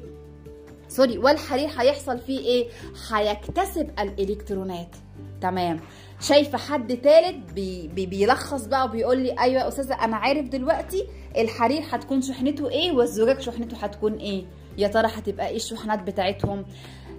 سوري 0.88 1.18
والحرير 1.18 1.68
هيحصل 1.78 2.18
فيه 2.18 2.38
إيه؟ 2.38 2.68
هيكتسب 3.12 3.90
الإلكترونات. 3.98 4.96
تمام. 5.40 5.80
شايفة 6.20 6.58
حد 6.58 6.96
تالت 6.96 7.52
بي 7.52 7.88
بي 7.88 8.06
بيلخص 8.06 8.66
بقى 8.66 8.84
وبيقول 8.84 9.18
لي 9.18 9.40
أيوه 9.40 9.62
يا 9.62 9.68
أستاذة 9.68 10.04
أنا 10.04 10.16
عارف 10.16 10.48
دلوقتي 10.48 11.06
الحرير 11.38 11.82
هتكون 11.90 12.22
شحنته 12.22 12.70
إيه 12.70 12.92
والزجاج 12.92 13.40
شحنته 13.40 13.76
هتكون 13.76 14.12
إيه. 14.14 14.44
يا 14.78 14.88
ترى 14.88 15.06
هتبقى 15.14 15.48
إيه 15.48 15.56
الشحنات 15.56 16.02
بتاعتهم؟ 16.02 16.64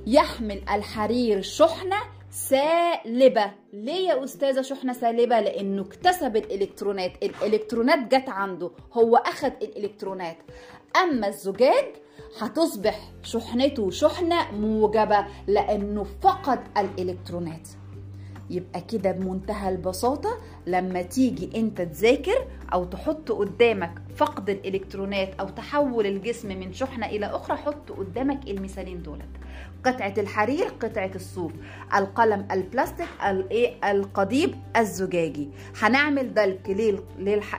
يحمل 0.07 0.61
الحرير 0.69 1.41
شحنة 1.41 1.95
سالبة. 2.31 3.51
ليه 3.73 4.09
يا 4.09 4.23
أستاذة 4.23 4.61
شحنة 4.61 4.93
سالبة؟ 4.93 5.39
لأنه 5.39 5.81
اكتسب 5.81 6.35
الإلكترونات. 6.35 7.11
الإلكترونات 7.23 7.99
جت 8.15 8.29
عنده. 8.29 8.71
هو 8.93 9.15
اخذ 9.15 9.51
الإلكترونات. 9.61 10.37
أما 11.03 11.27
الزجاج 11.27 11.85
هتصبح 12.41 12.99
شحنته 13.23 13.89
شحنة 13.89 14.51
موجبة 14.51 15.25
لأنه 15.47 16.03
فقد 16.03 16.59
الإلكترونات. 16.77 17.67
يبقى 18.49 18.81
كده 18.81 19.11
بمنتهى 19.11 19.69
البساطة. 19.69 20.29
لما 20.67 21.01
تيجي 21.01 21.49
انت 21.59 21.81
تذاكر 21.81 22.47
أو 22.73 22.85
تحط 22.85 23.31
قدامك 23.31 23.91
فقد 24.15 24.49
الإلكترونات 24.49 25.33
أو 25.39 25.49
تحول 25.49 26.05
الجسم 26.05 26.59
من 26.59 26.73
شحنة 26.73 27.05
إلى 27.05 27.25
أخرى 27.25 27.57
حط 27.57 27.91
قدامك 27.91 28.49
المثالين 28.49 29.03
دولت. 29.03 29.25
قطعة 29.85 30.13
الحرير 30.17 30.65
قطعة 30.65 31.11
الصوف 31.15 31.51
القلم 31.95 32.47
البلاستيك 32.51 33.07
القضيب 33.83 34.55
الزجاجي. 34.77 35.49
هنعمل 35.81 36.33
دلك. 36.33 36.69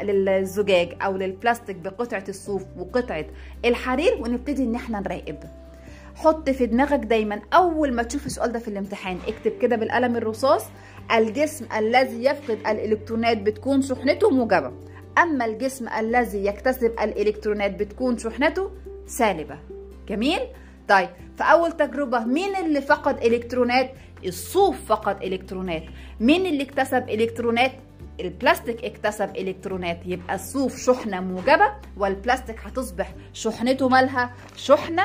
للزجاج 0.03 0.97
أو 1.03 1.17
للبلاستيك 1.17 1.77
بقطعة 1.77 2.25
الصوف 2.29 2.65
وقطعة 2.79 3.25
الحرير 3.65 4.15
ونبتدي 4.23 4.65
إن 4.65 4.75
إحنا 4.75 5.01
نراقب. 5.01 5.39
حط 6.19 6.51
في 6.51 6.67
دماغك 6.67 6.99
دايما 6.99 7.41
أول 7.53 7.95
ما 7.95 8.03
تشوف 8.03 8.27
السؤال 8.27 8.53
ده 8.53 8.59
في 8.59 8.69
الامتحان 8.69 9.19
اكتب 9.29 9.53
كده 9.63 9.77
بالقلم 9.77 10.17
الرصاص 10.17 10.65
الجسم 11.17 11.67
الذي 11.79 12.25
يفقد 12.25 12.59
الإلكترونات 12.67 13.39
بتكون 13.39 13.83
شحنته 13.83 14.31
موجبة. 14.31 14.73
أما 15.19 15.45
الجسم 15.45 15.89
الذي 15.89 16.47
يكتسب 16.47 16.93
الإلكترونات 17.03 17.75
بتكون 17.75 18.19
شحنته 18.19 18.71
سالبة. 19.07 19.59
جميل؟ 20.09 20.41
طيب 20.89 21.09
في 21.37 21.45
اول 21.45 21.73
تجربة 21.73 22.25
مين 22.25 22.57
اللي 22.57 22.81
فقد 22.81 23.25
إلكترونات؟ 23.25 23.91
الصوف 24.27 24.77
فقد 24.87 25.23
إلكترونات. 25.23 25.83
مين 26.21 26.47
اللي 26.47 26.63
اكتسب 26.63 27.09
إلكترونات؟ 27.09 27.73
البلاستيك 28.21 28.85
اكتسب 28.85 29.37
إلكترونات. 29.37 29.99
يبقى 30.07 30.35
الصوف 30.35 30.79
شحنة 30.79 31.21
موجبة 31.21 31.73
والبلاستيك 31.97 32.61
هتصبح 32.61 33.15
شحنته 33.33 33.89
مالها؟ 33.89 34.35
شحنة 34.57 35.05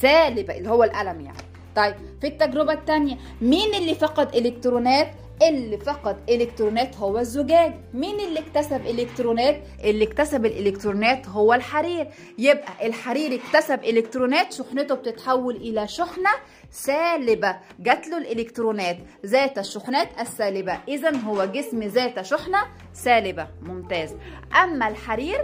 سالبة 0.00 0.56
اللي 0.56 0.70
هو 0.70 0.84
القلم 0.84 1.20
يعني. 1.20 1.38
طيب 1.76 1.94
في 2.20 2.26
التجربة 2.26 2.72
الثانية 2.72 3.16
مين 3.40 3.74
اللي 3.74 3.94
فقد 3.94 4.34
إلكترونات؟ 4.34 5.10
اللي 5.42 5.78
فقد 5.78 6.16
إلكترونات 6.28 6.96
هو 6.96 7.18
الزجاج. 7.18 7.74
مين 7.94 8.20
اللي 8.20 8.40
اكتسب 8.40 8.86
إلكترونات؟ 8.86 9.62
اللي 9.84 10.04
اكتسب 10.04 10.46
الإلكترونات 10.46 11.28
هو 11.28 11.54
الحرير. 11.54 12.08
يبقى 12.38 12.86
الحرير 12.86 13.40
اكتسب 13.40 13.84
إلكترونات 13.84 14.52
شحنته 14.52 14.94
بتتحول 14.94 15.56
إلى 15.56 15.88
شحنة 15.88 16.30
سالبة. 16.70 17.56
جات 17.80 18.08
له 18.08 18.18
الإلكترونات 18.18 18.96
ذات 19.26 19.58
الشحنات 19.58 20.08
السالبة. 20.20 20.78
إذا 20.88 21.16
هو 21.16 21.44
جسم 21.44 21.82
ذات 21.82 22.22
شحنة 22.22 22.58
سالبة. 22.92 23.48
ممتاز. 23.62 24.16
أما 24.62 24.88
الحرير 24.88 25.40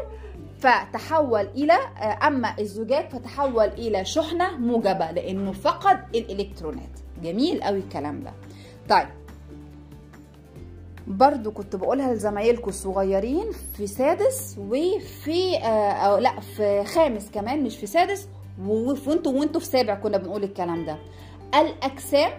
فتحول 0.61 1.41
إلى 1.41 1.73
أما 2.27 2.55
الزجاج 2.59 3.09
فتحول 3.09 3.65
إلى 3.65 4.05
شحنة 4.05 4.57
موجبة 4.59 5.11
لأنه 5.11 5.53
فقد 5.53 6.01
الإلكترونات. 6.15 6.91
جميل 7.23 7.63
قوي 7.63 7.79
الكلام 7.79 8.23
ده. 8.23 8.33
طيب. 8.89 9.09
برضو 11.07 11.51
كنت 11.51 11.77
بقولها 11.77 12.15
لزمايلكم 12.15 12.69
الصغيرين 12.69 13.47
في 13.77 13.87
سادس 13.87 14.57
وفي 14.59 15.57
آه 15.57 15.93
أو 15.93 16.19
لا 16.19 16.41
في 16.41 16.85
خامس 16.85 17.31
كمان 17.31 17.65
مش 17.65 17.77
في 17.77 17.87
سادس 17.87 18.29
وانتوا 18.67 19.33
وانتوا 19.33 19.61
في 19.61 19.67
سابع 19.67 19.95
كنا 19.95 20.19
بنقول 20.19 20.45
الكلام 20.45 20.87
ده. 20.87 20.99
الأجسام 21.55 22.31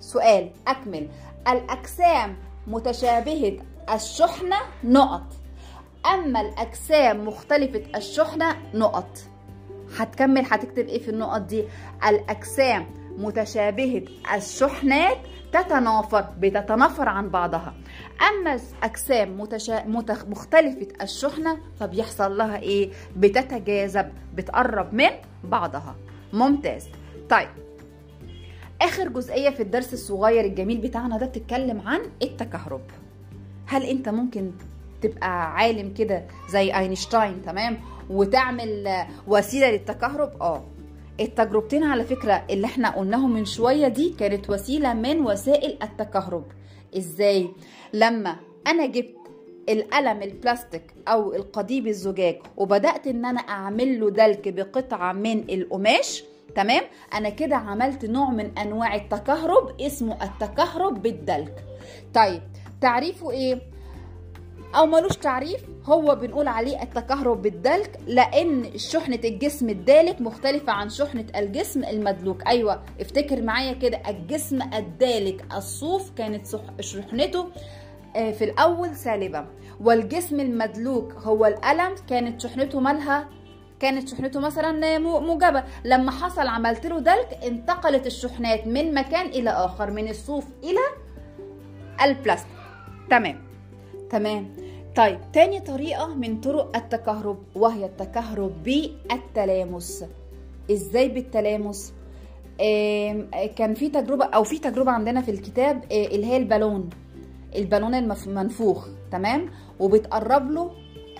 سؤال 0.00 0.50
أكمل. 0.68 1.08
الأجسام 1.48 2.36
متشابهة 2.66 3.56
الشحنة 3.94 4.56
نقط. 4.84 5.22
أما 6.06 6.40
الأجسام 6.40 7.26
مختلفة 7.28 7.82
الشحنة 7.98 8.56
نقط. 8.74 9.18
هتكمل 9.98 10.44
هتكتب 10.50 10.88
إيه 10.88 10.98
في 11.02 11.08
النقط 11.10 11.40
دي؟ 11.40 11.64
الأجسام 12.08 12.86
متشابهة 13.18 14.02
الشحنات 14.34 15.16
تتنافر 15.52 16.20
بتتنافر 16.38 17.08
عن 17.08 17.28
بعضها. 17.28 17.74
أما 18.28 18.58
اجسام 18.82 19.40
متشا... 19.40 19.84
متخ... 19.86 20.24
مختلفة 20.28 20.88
الشحنة 21.02 21.58
فبيحصل 21.80 22.36
لها 22.36 22.58
إيه؟ 22.58 22.90
بتتجاذب 23.16 24.12
بتقرب 24.34 24.94
من 24.94 25.10
بعضها. 25.44 25.96
ممتاز. 26.32 26.88
طيب. 27.30 27.48
آخر 28.82 29.08
جزئية 29.08 29.50
في 29.50 29.62
الدرس 29.62 29.92
الصغير 29.92 30.44
الجميل 30.44 30.78
بتاعنا 30.78 31.18
ده 31.18 31.26
بتتكلم 31.26 31.80
عن 31.80 32.00
التكهرب. 32.22 32.82
هل 33.66 33.82
أنت 33.82 34.08
ممكن 34.08 34.52
تبقى 35.02 35.52
عالم 35.54 35.94
كده 35.94 36.24
زي 36.50 36.76
اينشتاين 36.78 37.42
تمام؟ 37.42 37.80
وتعمل 38.10 38.88
وسيلة 39.26 39.70
للتكهرب؟ 39.70 40.42
آه. 40.42 40.62
التجربتين 41.20 41.84
على 41.84 42.04
فكرة 42.04 42.44
اللي 42.50 42.66
إحنا 42.66 42.90
قلناهم 42.90 43.32
من 43.34 43.44
شوية 43.44 43.88
دي 43.88 44.14
كانت 44.18 44.50
وسيلة 44.50 44.94
من 44.94 45.20
وسائل 45.26 45.78
التكهرب. 45.82 46.44
إزاي؟ 46.98 47.48
لما 47.92 48.36
أنا 48.66 48.86
جبت 48.86 49.14
القلم 49.68 50.22
البلاستيك 50.22 50.94
أو 51.08 51.34
القضيب 51.34 51.86
الزجاج 51.86 52.38
وبدأت 52.56 53.06
إن 53.06 53.24
أنا 53.24 53.40
أعمل 53.40 54.00
له 54.00 54.10
دلك 54.10 54.48
بقطعة 54.48 55.12
من 55.12 55.50
القماش 55.50 56.24
تمام؟ 56.54 56.82
أنا 57.14 57.28
كده 57.28 57.56
عملت 57.56 58.04
نوع 58.04 58.30
من 58.30 58.58
أنواع 58.58 58.94
التكهرب 58.94 59.80
اسمه 59.80 60.16
التكهرب 60.24 61.02
بالدلك. 61.02 61.64
طيب 62.14 62.42
تعريفه 62.80 63.30
إيه؟ 63.30 63.60
أو 64.76 64.86
ملوش 64.86 65.16
تعريف 65.16 65.60
هو 65.84 66.14
بنقول 66.14 66.48
عليه 66.48 66.82
التكهرب 66.82 67.42
بالدلك 67.42 68.00
لأن 68.06 68.78
شحنة 68.78 69.20
الجسم 69.24 69.68
الدالك 69.68 70.20
مختلفة 70.20 70.72
عن 70.72 70.88
شحنة 70.88 71.26
الجسم 71.36 71.84
المدلوك. 71.84 72.46
أيوه 72.46 72.82
افتكر 73.00 73.42
معايا 73.42 73.72
كده 73.72 74.02
الجسم 74.08 74.62
الدالك 74.62 75.44
الصوف 75.56 76.10
كانت 76.10 76.46
شحنته 76.80 77.46
في 78.14 78.44
الأول 78.44 78.96
سالبة 78.96 79.46
والجسم 79.80 80.40
المدلوك 80.40 81.12
هو 81.12 81.46
القلم 81.46 81.94
كانت 82.08 82.40
شحنته 82.40 82.80
مالها؟ 82.80 83.28
كانت 83.80 84.08
شحنته 84.08 84.40
مثلا 84.40 84.98
موجبة. 84.98 85.64
لما 85.84 86.10
حصل 86.10 86.46
عملت 86.46 86.86
له 86.86 86.98
دلك 86.98 87.38
انتقلت 87.44 88.06
الشحنات 88.06 88.66
من 88.66 88.94
مكان 88.94 89.26
إلى 89.26 89.50
آخر 89.50 89.90
من 89.90 90.08
الصوف 90.08 90.44
إلى 90.64 90.80
البلاستيك. 92.02 92.56
تمام. 93.10 93.49
تمام. 94.10 94.48
طيب 94.96 95.18
تاني 95.32 95.60
طريقة 95.60 96.14
من 96.14 96.40
طرق 96.40 96.76
التكهرب 96.76 97.38
وهي 97.54 97.84
التكهرب 97.84 98.62
بالتلامس. 98.62 100.04
إزاي 100.70 101.08
بالتلامس؟ 101.08 101.92
كان 103.56 103.74
في 103.74 103.88
تجربة 103.88 104.24
أو 104.24 104.44
في 104.44 104.58
تجربة 104.58 104.90
عندنا 104.90 105.20
في 105.20 105.30
الكتاب 105.30 105.84
اللي 105.92 106.26
هي 106.26 106.36
البالون. 106.36 106.90
البالون 107.56 107.94
المنفوخ 107.94 108.88
تمام؟ 109.12 109.50
وبتقرب 109.80 110.50
له 110.50 110.70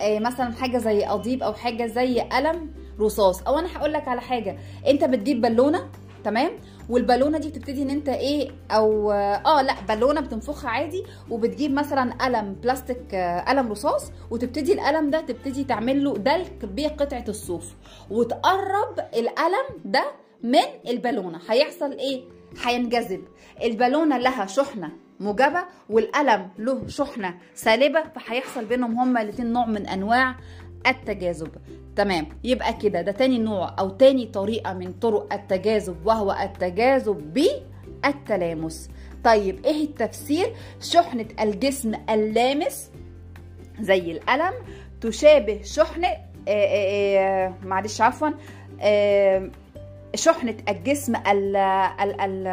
مثلا 0.01 0.51
حاجة 0.51 0.77
زي 0.77 1.03
قضيب 1.03 1.43
أو 1.43 1.53
حاجة 1.53 1.85
زي 1.85 2.19
قلم 2.19 2.71
رصاص. 2.99 3.41
أو 3.41 3.59
أنا 3.59 3.77
هقول 3.77 3.93
لك 3.93 4.07
على 4.07 4.21
حاجة. 4.21 4.57
أنت 4.87 5.03
بتجيب 5.03 5.41
بالونة 5.41 5.89
تمام؟ 6.23 6.51
والبالونة 6.89 7.37
دي 7.37 7.49
بتبتدي 7.49 7.81
ان 7.83 7.89
انت 7.89 8.09
إيه 8.09 8.51
أو 8.71 9.11
آه 9.11 9.61
لا 9.61 9.75
بالونة 9.87 10.21
بتنفخها 10.21 10.69
عادي 10.69 11.03
وبتجيب 11.29 11.73
مثلا 11.73 12.13
قلم 12.13 12.53
بلاستيك 12.53 13.15
قلم 13.47 13.71
رصاص 13.71 14.11
وتبتدي 14.31 14.73
القلم 14.73 15.09
ده 15.09 15.21
تبتدي 15.21 15.63
تعمل 15.63 16.03
له 16.03 16.13
دلك 16.17 16.53
بقطعه 16.63 17.25
الصوف 17.27 17.73
وتقرب 18.09 18.99
القلم 19.17 19.65
ده 19.85 20.03
من 20.43 20.59
البالونة. 20.87 21.39
هيحصل 21.49 21.91
إيه؟ 21.91 22.23
هينجذب. 22.63 23.21
البالونة 23.63 24.17
لها 24.17 24.45
شحنة 24.45 24.89
موجبة 25.19 25.63
والقلم 25.89 26.49
له 26.59 26.87
شحنة 26.87 27.37
سالبة 27.53 28.03
فهيحصل 28.03 28.65
بينهم 28.65 28.99
هما 28.99 29.21
الاتنين 29.21 29.53
نوع 29.53 29.65
من 29.65 29.87
أنواع 29.87 30.35
التجاذب. 30.87 31.49
تمام. 31.95 32.27
يبقى 32.43 32.73
كده 32.73 33.01
ده 33.01 33.11
تاني 33.11 33.37
نوع 33.37 33.75
أو 33.79 33.89
تاني 33.89 34.25
طريقة 34.25 34.73
من 34.73 34.91
طرق 34.93 35.33
التجاذب 35.33 36.05
وهو 36.05 36.31
التجاذب 36.43 37.33
بالتلامس. 38.03 38.89
طيب 39.23 39.65
إيه 39.65 39.83
التفسير؟ 39.83 40.53
شحنة 40.81 41.25
الجسم 41.41 41.93
اللامس 42.09 42.91
زي 43.81 44.11
القلم 44.11 44.53
تشابه 45.01 45.61
شحنة 45.63 46.07
آآ 46.07 46.17
آآ 46.47 47.53
معلش 47.63 48.01
عفوا 48.01 48.29
شحنة 50.15 50.57
الجسم 50.69 51.15
ال 51.15 51.55
ال 51.55 52.21
ال 52.21 52.47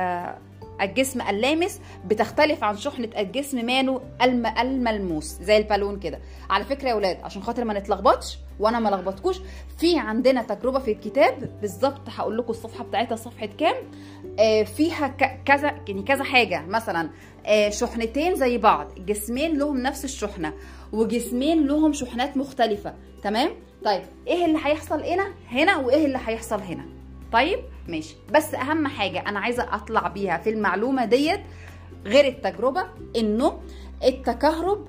الجسم 0.80 1.20
اللامس 1.20 1.80
بتختلف 2.04 2.64
عن 2.64 2.76
شحنة 2.76 3.08
الجسم 3.18 3.66
ماله 3.66 4.00
الم 4.22 4.46
الملموس 4.46 5.24
زي 5.24 5.56
البالون 5.56 5.98
كده. 6.00 6.18
على 6.50 6.64
فكرة 6.64 6.88
يا 6.88 6.94
ولاد 6.94 7.18
عشان 7.22 7.42
خاطر 7.42 7.64
ما 7.64 7.78
نتلخبطش 7.78 8.38
وأنا 8.60 8.78
ما 8.78 8.88
لخبطكوش 8.88 9.40
في 9.78 9.98
عندنا 9.98 10.42
تجربة 10.42 10.78
في 10.78 10.92
الكتاب 10.92 11.50
بالظبط 11.60 12.00
هقول 12.08 12.38
لكم 12.38 12.50
الصفحة 12.50 12.84
بتاعتها 12.84 13.16
صفحة 13.16 13.46
كام؟ 13.46 13.74
آه 14.38 14.62
فيها 14.62 15.08
كذا 15.46 15.80
يعني 15.88 16.02
كذا 16.02 16.24
حاجة. 16.24 16.62
مثلا 16.66 17.10
آه 17.46 17.70
شحنتين 17.70 18.34
زي 18.36 18.58
بعض 18.58 18.86
جسمين 19.06 19.58
لهم 19.58 19.76
نفس 19.78 20.04
الشحنة 20.04 20.52
وجسمين 20.92 21.66
لهم 21.66 21.92
شحنات 21.92 22.36
مختلفة 22.36 22.94
تمام؟ 23.22 23.50
طيب 23.84 24.02
إيه 24.26 24.44
اللي 24.44 24.58
هيحصل 24.64 25.02
هنا؟ 25.02 25.28
هنا 25.50 25.76
وإيه 25.76 26.06
اللي 26.06 26.18
هيحصل 26.26 26.60
هنا؟ 26.60 26.84
طيب 27.32 27.58
ماشي. 27.88 28.16
بس 28.34 28.54
أهم 28.54 28.86
حاجة 28.86 29.28
أنا 29.28 29.40
عايزة 29.40 29.74
أطلع 29.74 30.08
بيها 30.08 30.38
في 30.38 30.50
المعلومة 30.50 31.04
ديت 31.04 31.40
غير 32.06 32.26
التجربة 32.26 32.84
إنه 33.16 33.60
التكهرب 34.04 34.88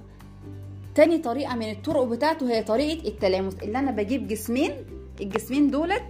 تاني 0.96 1.18
طريقة 1.18 1.56
من 1.56 1.72
الطرق 1.72 2.04
بتاعته 2.04 2.50
هي 2.50 2.64
طريقة 2.64 3.08
التلامس 3.08 3.54
اللي 3.64 3.80
أنا 3.80 3.92
بجيب 3.92 4.28
جسمين 4.28 4.72
الجسمين 5.22 5.72
دولت 5.72 6.04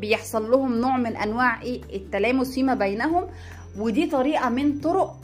بيحصل 0.00 0.50
لهم 0.50 0.74
نوع 0.80 0.96
من 0.96 1.16
أنواع 1.16 1.62
إيه؟ 1.62 1.82
التلامس 1.96 2.54
فيما 2.54 2.74
بينهم 2.74 3.26
ودي 3.78 4.06
طريقة 4.06 4.48
من 4.48 4.78
طرق 4.80 5.16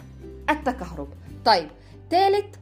التكهرب. 0.50 1.08
طيب 1.44 1.68
تالت 2.10 2.56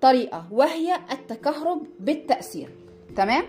طريقة 0.00 0.46
وهي 0.50 0.96
التكهرب 1.12 1.82
بالتأثير 2.00 2.68
تمام؟ 3.16 3.44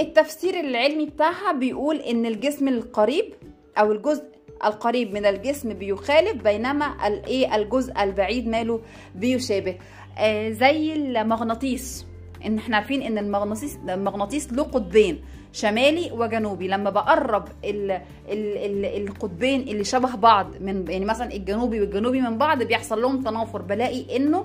التفسير 0.00 0.60
العلمي 0.60 1.06
بتاعها 1.06 1.52
بيقول 1.52 1.96
إن 1.96 2.26
الجسم 2.26 2.68
القريب 2.68 3.34
أو 3.78 3.92
الجزء 3.92 4.24
القريب 4.64 5.12
من 5.14 5.26
الجسم 5.26 5.74
بيخالف 5.74 6.42
بينما 6.42 7.06
الايه 7.06 7.56
الجزء 7.56 8.02
البعيد 8.02 8.48
ماله 8.48 8.80
بيشابه. 9.14 9.76
آه 10.18 10.50
زي 10.50 10.92
المغناطيس. 10.92 12.06
إن 12.46 12.58
إحنا 12.58 12.76
عارفين 12.76 13.02
إن 13.02 13.18
المغناطيس 13.18 13.78
المغناطيس 13.88 14.52
له 14.52 14.62
قطبين 14.62 15.20
شمالي 15.52 16.10
وجنوبي. 16.12 16.68
لما 16.68 16.90
بقرب 16.90 17.44
ال 17.64 17.90
ال 17.90 18.56
ال 18.56 18.84
القطبين 19.08 19.60
اللي 19.60 19.84
شبه 19.84 20.14
بعض 20.16 20.46
من 20.60 20.84
يعني 20.90 21.04
مثلا 21.04 21.32
الجنوبي 21.34 21.80
والجنوبي 21.80 22.20
من 22.20 22.38
بعض 22.38 22.62
بيحصل 22.62 23.02
لهم 23.02 23.22
تنافر. 23.22 23.62
بلاقي 23.62 24.16
إنه 24.16 24.44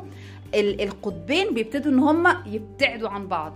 ال- 0.56 0.82
القطبين 0.82 1.54
بيبتدوا 1.54 1.92
إن 1.92 2.00
هم 2.00 2.28
يبتعدوا 2.46 3.10
عن 3.10 3.28
بعض. 3.28 3.54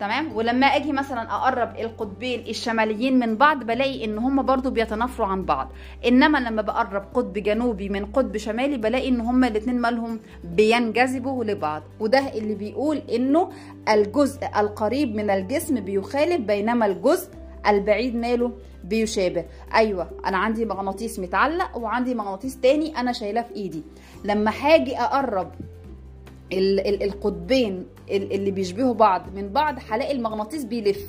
تمام؟ 0.00 0.36
ولما 0.36 0.66
أجي 0.66 0.92
مثلا 0.92 1.34
أقرب 1.34 1.76
القطبين 1.78 2.40
الشماليين 2.40 3.18
من 3.18 3.36
بعض 3.36 3.64
بلاقي 3.64 4.04
إن 4.04 4.18
هم 4.18 4.42
برضو 4.42 4.70
بيتنافروا 4.70 5.26
عن 5.26 5.44
بعض. 5.44 5.68
إنما 6.06 6.38
لما 6.38 6.62
بقرب 6.62 7.04
قطب 7.14 7.32
جنوبي 7.32 7.88
من 7.88 8.06
قطب 8.06 8.36
شمالي 8.36 8.76
بلاقي 8.76 9.08
إن 9.08 9.20
هم 9.20 9.44
الاتنين 9.44 9.80
مالهم 9.80 10.20
بينجذبوا 10.44 11.44
لبعض. 11.44 11.82
وده 12.00 12.18
اللي 12.18 12.54
بيقول 12.54 12.96
إنه 12.96 13.50
الجزء 13.88 14.40
القريب 14.56 15.14
من 15.14 15.30
الجسم 15.30 15.80
بيخالف 15.80 16.40
بينما 16.40 16.86
الجزء 16.86 17.28
البعيد 17.66 18.16
ماله 18.16 18.52
بيشابه. 18.84 19.44
أيوه 19.74 20.10
أنا 20.26 20.36
عندي 20.36 20.64
مغناطيس 20.64 21.18
متعلق 21.18 21.76
وعندي 21.76 22.14
مغناطيس 22.14 22.60
تاني 22.60 23.00
أنا 23.00 23.12
شايلاه 23.12 23.42
في 23.42 23.56
إيدي. 23.56 23.82
لما 24.24 24.50
هاجي 24.60 24.96
أقرب 24.96 25.50
القطبين 26.52 27.86
ال- 28.10 28.32
اللي 28.32 28.50
بيشبهوا 28.50 28.94
بعض 28.94 29.34
من 29.34 29.48
بعض 29.48 29.78
هلاقي 29.90 30.12
المغناطيس 30.12 30.64
بيلف. 30.64 31.06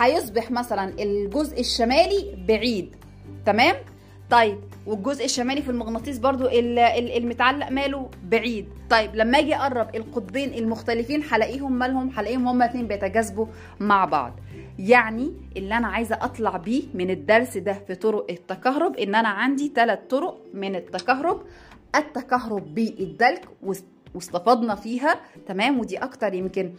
هيصبح 0.00 0.50
مثلا 0.50 1.02
الجزء 1.02 1.60
الشمالي 1.60 2.44
بعيد. 2.48 2.96
تمام؟ 3.46 3.74
طيب 4.30 4.58
والجزء 4.86 5.24
الشمالي 5.24 5.62
في 5.62 5.70
المغناطيس 5.70 6.18
برضو 6.18 6.46
ال- 6.46 6.78
ال- 6.78 7.16
المتعلق 7.16 7.68
ماله 7.70 8.10
بعيد. 8.24 8.66
طيب 8.90 9.16
لما 9.16 9.38
أجي 9.38 9.54
أقرب 9.56 9.96
القطبين 9.96 10.54
المختلفين 10.54 11.22
هلاقيهم 11.30 11.72
مالهم؟ 11.72 12.10
هلاقيهم 12.16 12.48
هما 12.48 12.64
اتنين 12.64 12.86
بيتجاذبوا 12.88 13.46
مع 13.80 14.04
بعض. 14.04 14.32
يعني 14.78 15.32
اللي 15.56 15.76
أنا 15.76 15.86
عايزة 15.88 16.18
أطلع 16.22 16.56
بيه 16.56 16.82
من 16.94 17.10
الدرس 17.10 17.56
ده 17.58 17.72
في 17.86 17.94
طرق 17.94 18.26
التكهرب 18.30 18.96
إن 18.96 19.14
أنا 19.14 19.28
عندي 19.28 19.72
ثلاث 19.76 19.98
طرق 20.10 20.38
من 20.54 20.76
التكهرب. 20.76 21.42
التكهرب 21.96 22.74
بالدلك 22.74 23.48
واست- 24.14 24.34
واستفدنا 24.34 24.74
فيها 24.74 25.20
تمام؟ 25.48 25.80
ودي 25.80 25.98
أكتر 25.98 26.34
يمكن 26.34 26.72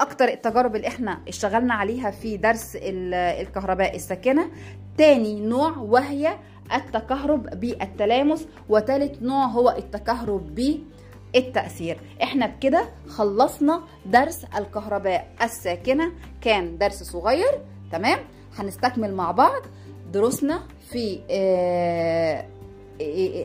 أكتر 0.00 0.28
التجارب 0.28 0.76
اللي 0.76 0.88
إحنا 0.88 1.20
اشتغلنا 1.28 1.74
عليها 1.74 2.10
في 2.10 2.36
درس 2.36 2.76
ال- 2.76 3.14
الكهرباء 3.14 3.96
الساكنة. 3.96 4.50
تاني 4.98 5.40
نوع 5.40 5.76
وهي 5.78 6.36
التكهرب 6.74 7.60
بالتلامس 7.60 8.46
وتالت 8.68 9.22
نوع 9.22 9.44
هو 9.44 9.70
التكهرب 9.70 10.54
بالتأثير. 11.34 12.00
إحنا 12.22 12.46
بكده 12.46 12.84
خلصنا 13.08 13.80
درس 14.06 14.44
الكهرباء 14.58 15.28
الساكنة 15.42 16.12
كان 16.40 16.78
درس 16.78 17.02
صغير 17.02 17.60
تمام؟ 17.92 18.18
هنستكمل 18.58 19.14
مع 19.14 19.30
بعض 19.30 19.62
دروسنا 20.12 20.62
في 20.90 21.20
آه، 21.30 22.46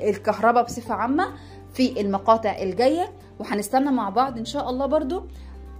الكهرباء 0.09 0.63
بصفة 0.63 0.93
عامة. 0.93 1.27
في 1.75 2.01
المقاطع 2.01 2.49
الجاية 2.61 3.11
وهنستنى 3.39 3.91
مع 3.91 4.09
بعض 4.09 4.37
إن 4.37 4.45
شاء 4.45 4.69
الله 4.69 4.85
برضو 4.85 5.23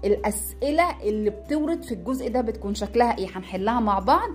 الأسئلة 0.05 1.01
اللي 1.03 1.29
بتورد 1.29 1.83
في 1.83 1.91
الجزء 1.91 2.29
ده 2.29 2.41
بتكون 2.41 2.75
شكلها 2.75 3.17
إيه 3.17 3.27
هنحلها 3.35 3.79
مع 3.79 3.99
بعض. 3.99 4.29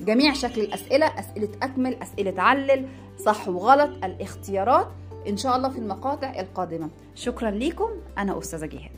جميع 0.00 0.32
شكل 0.32 0.60
الأسئلة 0.60 1.06
أسئلة 1.06 1.48
أكمل 1.62 1.94
أسئلة 2.02 2.42
علل 2.42 2.88
صح 3.24 3.48
وغلط 3.48 4.04
الاختيارات 4.04 4.86
إن 5.28 5.36
شاء 5.36 5.56
الله 5.56 5.68
في 5.68 5.78
المقاطع 5.78 6.40
القادمة. 6.40 6.88
شكرا 7.14 7.50
ليكم 7.50 7.88
أنا 8.18 8.38
أستاذة 8.38 8.66
جهاد. 8.66 8.90